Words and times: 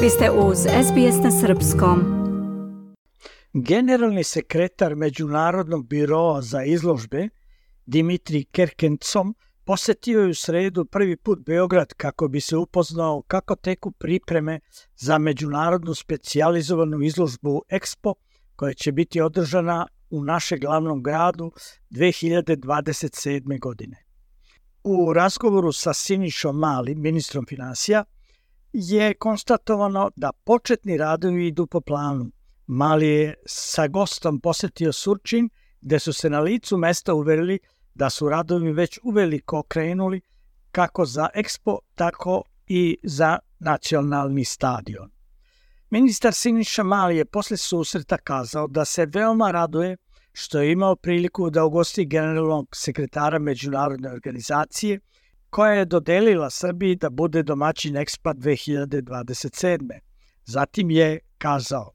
Vi 0.00 0.10
ste 0.10 0.30
uz 0.30 0.58
SBS 0.58 1.24
na 1.24 1.30
Srpskom. 1.30 2.00
Generalni 3.52 4.24
sekretar 4.24 4.94
Međunarodnog 4.94 5.86
biroa 5.86 6.42
za 6.42 6.62
izložbe 6.64 7.28
Dimitri 7.86 8.44
Kerkencom 8.44 9.34
posetio 9.64 10.20
je 10.20 10.28
u 10.28 10.34
sredu 10.34 10.84
prvi 10.84 11.16
put 11.16 11.38
Beograd 11.46 11.94
kako 11.94 12.28
bi 12.28 12.40
se 12.40 12.56
upoznao 12.56 13.22
kako 13.26 13.56
teku 13.56 13.90
pripreme 13.90 14.60
za 14.96 15.18
međunarodnu 15.18 15.94
specijalizovanu 15.94 17.02
izložbu 17.02 17.62
Expo 17.72 18.14
koja 18.56 18.74
će 18.74 18.92
biti 18.92 19.20
održana 19.20 19.86
u 20.10 20.24
našem 20.24 20.60
glavnom 20.60 21.02
gradu 21.02 21.52
2027. 21.90 23.60
godine. 23.60 24.04
U 24.84 25.12
razgovoru 25.12 25.72
sa 25.72 25.92
Sinišom 25.92 26.58
Mali, 26.58 26.94
ministrom 26.94 27.46
financija, 27.46 28.04
je 28.72 29.14
konstatovano 29.14 30.10
da 30.16 30.32
početni 30.44 30.96
radovi 30.96 31.46
idu 31.46 31.66
po 31.66 31.80
planu. 31.80 32.30
Mali 32.66 33.08
je 33.08 33.34
sa 33.46 33.86
gostom 33.88 34.40
posetio 34.40 34.92
Surčin, 34.92 35.48
gde 35.80 35.98
su 35.98 36.12
se 36.12 36.30
na 36.30 36.40
licu 36.40 36.76
mesta 36.76 37.14
uverili 37.14 37.58
da 37.94 38.10
su 38.10 38.28
radovi 38.28 38.72
već 38.72 38.98
uveliko 39.02 39.62
krenuli 39.62 40.20
kako 40.70 41.04
za 41.04 41.28
Expo, 41.34 41.78
tako 41.94 42.42
i 42.66 42.98
za 43.02 43.38
nacionalni 43.58 44.44
stadion. 44.44 45.10
Ministar 45.90 46.32
Siniša 46.32 46.82
Mali 46.82 47.16
je 47.16 47.24
posle 47.24 47.56
susreta 47.56 48.16
kazao 48.16 48.66
da 48.66 48.84
se 48.84 49.06
veoma 49.06 49.50
raduje 49.50 49.96
što 50.32 50.60
je 50.60 50.72
imao 50.72 50.96
priliku 50.96 51.50
da 51.50 51.64
ugosti 51.64 52.04
generalnog 52.04 52.68
sekretara 52.74 53.38
Međunarodne 53.38 54.10
organizacije 54.12 55.00
koja 55.56 55.72
je 55.72 55.84
dodelila 55.84 56.50
Srbiji 56.50 56.96
da 56.96 57.10
bude 57.10 57.42
domaćin 57.42 57.94
Expo 57.94 58.34
2027. 58.34 59.98
Zatim 60.44 60.90
je 60.90 61.18
kazao 61.38 61.92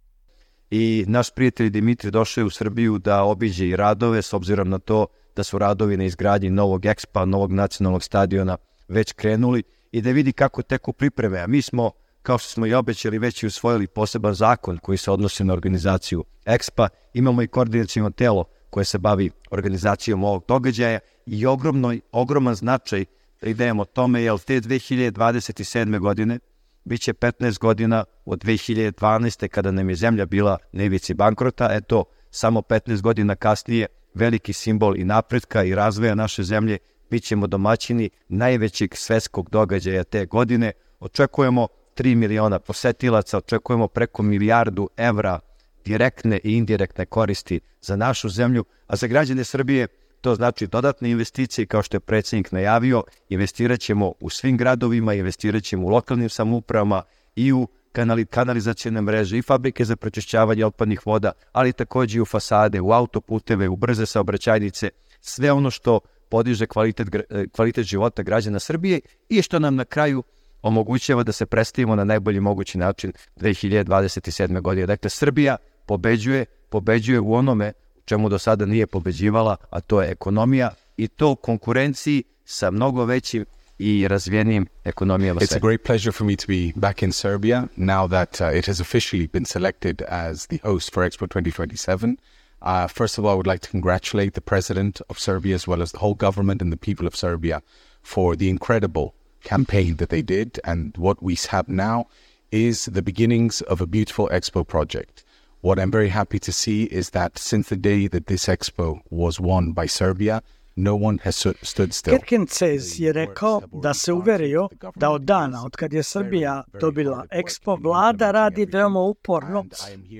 i 0.69 1.05
naš 1.07 1.31
prijatelj 1.35 1.69
Dimitri 1.69 2.11
došao 2.11 2.41
je 2.41 2.45
u 2.45 2.49
Srbiju 2.49 2.97
da 2.97 3.23
obiđe 3.23 3.67
i 3.67 3.75
radove 3.75 4.21
s 4.21 4.33
obzirom 4.33 4.69
na 4.69 4.79
to 4.79 5.05
da 5.35 5.43
su 5.43 5.57
radovi 5.57 5.97
na 5.97 6.03
izgradnji 6.03 6.49
novog 6.49 6.85
ekspa, 6.85 7.25
novog 7.25 7.51
nacionalnog 7.51 8.03
stadiona 8.03 8.57
već 8.87 9.13
krenuli 9.13 9.63
i 9.91 10.01
da 10.01 10.11
vidi 10.11 10.33
kako 10.33 10.61
teku 10.61 10.93
pripreme. 10.93 11.39
A 11.39 11.47
mi 11.47 11.61
smo, 11.61 11.91
kao 12.21 12.37
što 12.37 12.49
smo 12.49 12.65
i 12.65 12.73
obećali, 12.73 13.19
već 13.19 13.43
i 13.43 13.47
usvojili 13.47 13.87
poseban 13.87 14.33
zakon 14.33 14.77
koji 14.77 14.97
se 14.97 15.11
odnosi 15.11 15.43
na 15.43 15.53
organizaciju 15.53 16.23
ekspa. 16.45 16.87
Imamo 17.13 17.41
i 17.41 17.47
koordinacijno 17.47 18.09
telo 18.09 18.45
koje 18.69 18.85
se 18.85 18.97
bavi 18.97 19.31
organizacijom 19.51 20.23
ovog 20.23 20.43
događaja 20.47 20.99
i 21.25 21.45
ogromno, 21.45 21.95
ogroman 22.11 22.55
značaj 22.55 23.05
pridajemo 23.41 23.85
tome, 23.85 24.21
jer 24.21 24.39
te 24.39 24.61
2027. 24.61 25.99
godine 25.99 26.39
biće 26.83 27.13
15 27.13 27.59
godina 27.59 28.03
od 28.25 28.43
2012. 28.43 29.47
kada 29.47 29.71
nam 29.71 29.89
je 29.89 29.95
zemlja 29.95 30.25
bila 30.25 30.57
na 30.71 30.83
ivici 30.83 31.13
bankrota, 31.13 31.69
eto, 31.71 32.03
samo 32.31 32.61
15 32.61 33.01
godina 33.01 33.35
kasnije 33.35 33.87
veliki 34.13 34.53
simbol 34.53 34.97
i 34.97 35.03
napretka 35.03 35.63
i 35.63 35.75
razvoja 35.75 36.15
naše 36.15 36.43
zemlje, 36.43 36.77
bit 37.09 37.23
ćemo 37.23 37.47
domaćini 37.47 38.09
najvećeg 38.29 38.95
svetskog 38.95 39.49
događaja 39.49 40.03
te 40.03 40.25
godine. 40.25 40.71
Očekujemo 40.99 41.67
3 41.95 42.15
miliona 42.15 42.59
posetilaca, 42.59 43.37
očekujemo 43.37 43.87
preko 43.87 44.23
milijardu 44.23 44.89
evra 44.97 45.39
direktne 45.85 46.39
i 46.43 46.57
indirektne 46.57 47.05
koristi 47.05 47.59
za 47.81 47.95
našu 47.95 48.29
zemlju, 48.29 48.65
a 48.87 48.95
za 48.95 49.07
građane 49.07 49.43
Srbije 49.43 49.87
to 50.21 50.35
znači 50.35 50.67
dodatne 50.67 51.09
investicije, 51.11 51.65
kao 51.65 51.83
što 51.83 51.95
je 51.95 51.99
predsednik 51.99 52.51
najavio, 52.51 53.03
investirat 53.29 53.79
ćemo 53.79 54.13
u 54.19 54.29
svim 54.29 54.57
gradovima, 54.57 55.13
investirat 55.13 55.63
ćemo 55.63 55.87
u 55.87 55.89
lokalnim 55.89 56.29
samoupravama 56.29 57.03
i 57.35 57.53
u 57.53 57.67
kanali, 57.91 58.25
kanalizacijne 58.25 59.01
mreže 59.01 59.37
i 59.37 59.41
fabrike 59.41 59.85
za 59.85 59.95
prečišćavanje 59.95 60.65
otpadnih 60.65 61.07
voda, 61.07 61.31
ali 61.51 61.73
takođe 61.73 62.17
i 62.17 62.21
u 62.21 62.25
fasade, 62.25 62.81
u 62.81 62.91
autoputeve, 62.91 63.69
u 63.69 63.75
brze 63.75 64.05
saobraćajnice, 64.05 64.89
sve 65.21 65.51
ono 65.51 65.71
što 65.71 65.99
podiže 66.29 66.65
kvalitet, 66.65 67.07
kvalitet 67.55 67.85
života 67.85 68.23
građana 68.23 68.59
Srbije 68.59 68.99
i 69.29 69.41
što 69.41 69.59
nam 69.59 69.75
na 69.75 69.85
kraju 69.85 70.23
omogućava 70.61 71.23
da 71.23 71.31
se 71.31 71.45
predstavimo 71.45 71.95
na 71.95 72.03
najbolji 72.03 72.39
mogući 72.39 72.77
način 72.77 73.13
2027. 73.37 74.61
godine. 74.61 74.87
Dakle, 74.87 75.09
Srbija 75.09 75.57
pobeđuje, 75.85 76.45
pobeđuje 76.69 77.19
u 77.19 77.33
onome 77.33 77.73
čemu 78.05 78.29
do 78.29 78.39
sada 78.39 78.65
nije 78.65 78.87
pobeđivala, 78.87 79.55
a 79.69 79.81
to 79.81 80.01
je 80.01 80.11
ekonomija 80.11 80.69
i 80.97 81.07
to 81.07 81.35
konkurenciji 81.35 82.23
sa 82.45 82.71
mnogo 82.71 83.05
većim 83.05 83.45
i 83.79 84.07
razvijenim 84.07 84.67
ekonomijama 84.83 85.39
It's 85.39 85.55
a 85.55 85.59
great 85.59 85.83
pleasure 85.83 86.11
for 86.11 86.27
me 86.27 86.35
to 86.35 86.45
be 86.47 86.71
back 86.75 87.03
in 87.03 87.11
Serbia 87.11 87.67
now 87.77 88.07
that 88.07 88.41
uh, 88.41 88.57
it 88.57 88.65
has 88.65 88.79
officially 88.81 89.27
been 89.27 89.45
selected 89.45 90.01
as 90.01 90.47
the 90.47 90.59
host 90.63 90.93
for 90.93 91.03
Expo 91.03 91.27
2027. 91.27 92.17
Uh, 92.61 92.87
first 92.87 93.17
of 93.17 93.25
all, 93.25 93.31
I 93.31 93.35
would 93.35 93.47
like 93.47 93.61
to 93.61 93.69
congratulate 93.69 94.33
the 94.33 94.41
president 94.41 95.01
of 95.09 95.17
Serbia 95.17 95.55
as 95.55 95.67
well 95.67 95.81
as 95.81 95.91
the 95.91 95.97
whole 95.97 96.13
government 96.13 96.61
and 96.61 96.71
the 96.71 96.77
people 96.77 97.07
of 97.07 97.15
Serbia 97.15 97.61
for 98.03 98.35
the 98.35 98.49
incredible 98.49 99.15
campaign 99.43 99.95
that 99.95 100.09
they 100.09 100.21
did. 100.21 100.59
And 100.63 100.95
what 100.97 101.23
we 101.23 101.35
have 101.49 101.67
now 101.67 102.07
is 102.51 102.85
the 102.85 103.01
beginnings 103.01 103.61
of 103.61 103.81
a 103.81 103.87
beautiful 103.87 104.29
expo 104.31 104.67
project. 104.67 105.23
What 105.63 105.77
I'm 105.77 105.91
very 105.91 106.09
happy 106.09 106.39
to 106.39 106.51
see 106.51 106.83
is 106.83 107.11
that 107.11 107.37
since 107.37 107.69
the 107.69 107.75
day 107.75 108.07
that 108.07 108.25
this 108.25 108.47
expo 108.47 109.01
was 109.11 109.39
won 109.39 109.73
by 109.73 109.87
Serbia, 109.87 110.41
No 110.75 110.95
one 110.95 111.17
has 111.23 111.35
stood 111.61 111.93
still. 111.93 112.17
Kirkencez 112.17 112.99
je 112.99 113.13
rekao 113.13 113.61
da 113.71 113.93
se 113.93 114.13
uverio 114.13 114.69
da 114.95 115.09
od 115.09 115.21
dana 115.21 115.65
od 115.65 115.75
kad 115.75 115.93
je 115.93 116.03
Srbija 116.03 116.63
dobila 116.81 117.25
Expo, 117.31 117.83
vlada 117.83 118.31
radi 118.31 118.65
veoma 118.65 118.99
uporno 118.99 119.65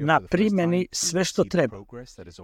na 0.01 0.21
primjeni 0.21 0.87
sve 0.91 1.23
što 1.23 1.43
treba. 1.43 1.77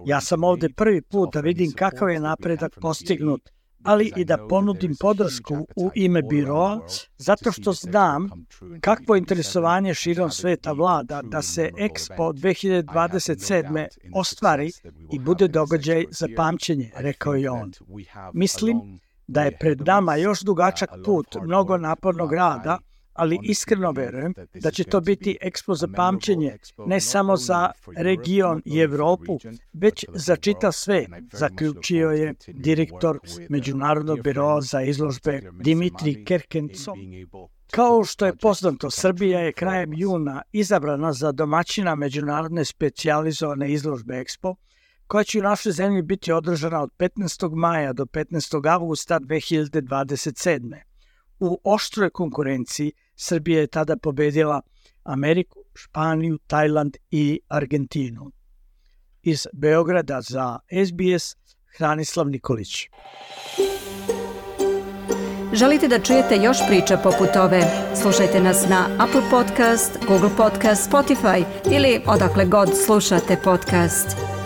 Ja 0.06 0.20
sam 0.20 0.44
ovde 0.44 0.68
prvi 0.68 1.02
put 1.02 1.32
da 1.32 1.40
vidim 1.40 1.72
kakav 1.72 2.10
je 2.10 2.20
napredak 2.20 2.78
postignut 2.80 3.50
ali 3.82 4.12
i 4.16 4.24
da 4.24 4.46
ponudim 4.48 4.96
podršku 5.00 5.66
u 5.76 5.90
ime 5.94 6.22
biroa, 6.22 6.80
zato 7.16 7.52
što 7.52 7.72
znam 7.72 8.30
kakvo 8.80 9.16
interesovanje 9.16 9.94
širom 9.94 10.30
sveta 10.30 10.72
vlada 10.72 11.22
da 11.22 11.42
se 11.42 11.70
Expo 11.78 12.32
2027. 12.32 13.86
ostvari 14.14 14.70
i 15.12 15.18
bude 15.18 15.48
događaj 15.48 16.04
za 16.10 16.26
pamćenje, 16.36 16.90
rekao 16.96 17.34
je 17.34 17.50
on. 17.50 17.72
Mislim 18.32 19.00
da 19.26 19.42
je 19.42 19.58
pred 19.58 19.80
nama 19.80 20.16
još 20.16 20.40
dugačak 20.40 20.90
put 21.04 21.36
mnogo 21.42 21.76
napornog 21.76 22.32
rada, 22.32 22.78
ali 23.18 23.38
iskreno 23.42 23.92
verujem 23.92 24.34
da 24.54 24.70
će 24.70 24.84
to 24.84 25.00
biti 25.00 25.38
ekspo 25.40 25.74
za 25.74 25.88
pamćenje, 25.96 26.56
ne 26.86 27.00
samo 27.00 27.36
za 27.36 27.70
region 27.96 28.62
i 28.64 28.78
Evropu, 28.78 29.38
već 29.72 30.04
za 30.14 30.36
čitav 30.36 30.72
sve, 30.72 31.06
zaključio 31.32 32.10
je 32.10 32.34
direktor 32.46 33.18
Međunarodnog 33.48 34.22
biroa 34.22 34.60
za 34.60 34.82
izložbe 34.82 35.42
Dimitri 35.60 36.24
Kerkencov. 36.24 36.94
Kao 37.70 38.04
što 38.04 38.26
je 38.26 38.36
poznato, 38.36 38.90
Srbija 38.90 39.40
je 39.40 39.52
krajem 39.52 39.92
juna 39.94 40.42
izabrana 40.52 41.12
za 41.12 41.32
domaćina 41.32 41.94
međunarodne 41.94 42.64
specijalizovane 42.64 43.72
izložbe 43.72 44.14
Expo, 44.14 44.54
koja 45.06 45.24
će 45.24 45.38
u 45.38 45.42
našoj 45.42 45.72
zemlji 45.72 46.02
biti 46.02 46.32
održana 46.32 46.82
od 46.82 46.90
15. 46.98 47.54
maja 47.54 47.92
do 47.92 48.04
15. 48.04 48.70
avgusta 48.72 49.20
2027. 49.20 50.87
U 51.40 51.60
oštroj 51.64 52.10
konkurenciji 52.10 52.92
Srbija 53.16 53.60
je 53.60 53.66
tada 53.66 53.96
pobedila 53.96 54.60
Ameriku, 55.04 55.58
Španiju, 55.74 56.38
Tajland 56.46 56.96
i 57.10 57.40
Argentinu. 57.48 58.32
Iz 59.22 59.46
Beograda 59.52 60.20
za 60.20 60.58
SBS 60.86 61.36
Hranislav 61.76 62.28
Nikolić. 62.28 62.88
Želite 65.52 65.88
da 65.88 65.98
čujete 65.98 66.36
još 66.36 66.58
priča 66.68 66.96
poput 66.96 67.36
ove? 67.36 67.62
Slušajte 68.02 68.40
nas 68.40 68.68
na 68.68 68.86
Apple 68.98 69.22
Podcast, 69.30 69.98
Google 70.08 70.30
Podcast, 70.36 70.90
Spotify 70.90 71.44
ili 71.72 72.00
odakle 72.06 72.44
god 72.44 72.68
slušate 72.86 73.36
podcast. 73.44 74.37